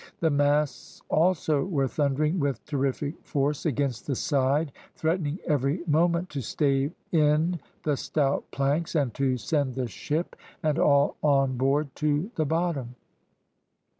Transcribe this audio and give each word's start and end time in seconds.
The 0.19 0.31
masts, 0.31 1.03
also, 1.09 1.63
were 1.63 1.87
thundering 1.87 2.39
with 2.39 2.65
terrific 2.65 3.23
force 3.23 3.67
against 3.67 4.07
the 4.07 4.15
side, 4.15 4.71
threatening 4.95 5.37
every 5.45 5.81
moment 5.85 6.31
to 6.31 6.41
stave 6.41 6.91
in 7.11 7.59
the 7.83 7.95
stout 7.95 8.49
planks, 8.49 8.95
and 8.95 9.13
to 9.13 9.37
send 9.37 9.75
the 9.75 9.87
ship 9.87 10.35
and 10.63 10.79
all 10.79 11.17
on 11.21 11.55
board 11.55 11.93
to 11.97 12.31
the 12.33 12.45
bottom. 12.45 12.95